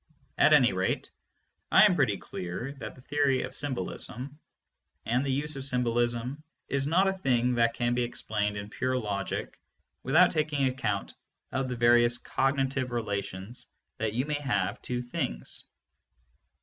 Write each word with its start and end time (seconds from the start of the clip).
At 0.39 0.51
any 0.53 0.73
rate 0.73 1.11
I 1.71 1.83
am 1.85 1.93
pretty 1.93 2.17
clear 2.17 2.71
that 2.79 2.95
the 2.95 3.01
theory 3.03 3.43
of 3.43 3.53
symbolism 3.53 4.39
and 5.05 5.23
the 5.23 5.31
use 5.31 5.55
of 5.55 5.63
symbolism 5.63 6.41
is 6.69 6.87
not 6.87 7.07
a 7.07 7.13
thing 7.13 7.53
that 7.53 7.75
can 7.75 7.93
be 7.93 8.01
explained 8.01 8.57
in 8.57 8.71
pure 8.71 8.97
logic 8.97 9.59
without 10.01 10.31
taking 10.31 10.65
account 10.65 11.13
of 11.51 11.67
the 11.67 11.75
various 11.75 12.17
cogni 12.19 12.71
tive 12.71 12.89
relations 12.89 13.67
that 13.99 14.13
you 14.13 14.25
may 14.25 14.41
have 14.41 14.81
to 14.81 15.03
things. 15.03 15.65